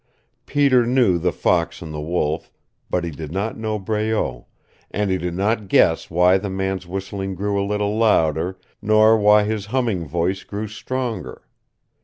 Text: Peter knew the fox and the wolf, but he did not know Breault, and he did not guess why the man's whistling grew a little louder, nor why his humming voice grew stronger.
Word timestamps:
Peter 0.47 0.83
knew 0.83 1.19
the 1.19 1.31
fox 1.31 1.79
and 1.79 1.93
the 1.93 2.01
wolf, 2.01 2.51
but 2.89 3.03
he 3.03 3.11
did 3.11 3.31
not 3.31 3.55
know 3.55 3.77
Breault, 3.77 4.47
and 4.89 5.11
he 5.11 5.19
did 5.19 5.35
not 5.35 5.67
guess 5.67 6.09
why 6.09 6.39
the 6.39 6.49
man's 6.49 6.87
whistling 6.87 7.35
grew 7.35 7.63
a 7.63 7.69
little 7.69 7.95
louder, 7.95 8.57
nor 8.81 9.15
why 9.15 9.43
his 9.43 9.67
humming 9.67 10.07
voice 10.07 10.43
grew 10.43 10.65
stronger. 10.67 11.43